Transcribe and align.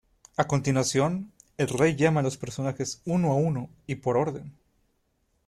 A 0.35 0.47
continuación, 0.47 1.31
el 1.59 1.67
rey 1.67 1.95
llama 1.95 2.21
a 2.21 2.23
los 2.23 2.35
personajes 2.35 3.03
uno 3.05 3.33
a 3.33 3.35
uno 3.35 3.69
y 3.85 3.93
por 3.93 4.17
orden. 4.17 4.51